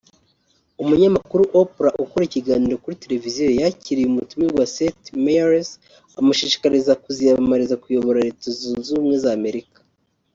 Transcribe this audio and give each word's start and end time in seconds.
umunyamakuru 0.81 1.43
Oprah 1.61 1.95
ukora 2.03 2.23
ikiganiro 2.25 2.75
kuri 2.83 2.99
televiziyo 3.03 3.49
yakiriye 3.61 4.07
umutumirwa 4.09 4.63
Seth 4.75 5.05
Meyers 5.23 5.69
amushishikariza 6.19 6.99
kuziyamamariza 7.03 7.79
kuyobora 7.83 8.23
Leta 8.27 8.47
zunze 8.59 8.87
ubumwe 8.91 9.17
z’ 9.23 9.25
Amerika 9.37 9.79